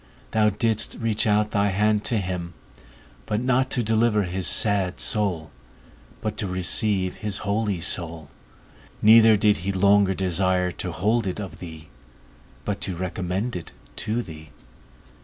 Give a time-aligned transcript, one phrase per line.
[0.31, 2.55] _thou didst reach out thy hand to him;
[3.27, 5.51] but not to deliver his sad soul,
[6.21, 8.27] but to receive his holy soul:
[8.99, 11.87] neither did he longer desire to hold it of thee,
[12.65, 14.49] but to recommend it to thee.